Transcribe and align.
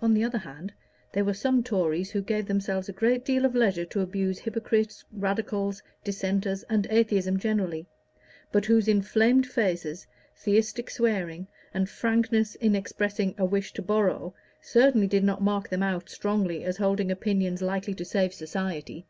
On 0.00 0.14
the 0.14 0.22
other 0.22 0.38
hand 0.38 0.72
there 1.14 1.24
were 1.24 1.34
some 1.34 1.64
Tories 1.64 2.12
who 2.12 2.22
gave 2.22 2.46
themselves 2.46 2.88
a 2.88 2.92
great 2.92 3.24
deal 3.24 3.44
of 3.44 3.56
leisure 3.56 3.84
to 3.86 3.98
abuse 4.00 4.38
hypocrites, 4.38 5.04
Radicals, 5.10 5.82
Dissenters, 6.04 6.62
and 6.70 6.86
atheism 6.90 7.40
generally, 7.40 7.88
but 8.52 8.66
whose 8.66 8.86
inflamed 8.86 9.44
faces, 9.48 10.06
theistic 10.36 10.88
swearing, 10.90 11.48
and 11.74 11.90
frankness 11.90 12.54
in 12.54 12.76
expressing 12.76 13.34
a 13.36 13.44
wish 13.44 13.72
to 13.72 13.82
borrow, 13.82 14.32
certainly 14.60 15.08
did 15.08 15.24
not 15.24 15.42
mark 15.42 15.68
them 15.70 15.82
out 15.82 16.08
strongly 16.08 16.62
as 16.62 16.76
holding 16.76 17.10
opinions 17.10 17.60
likely 17.60 17.94
to 17.94 18.04
save 18.04 18.32
society. 18.32 19.06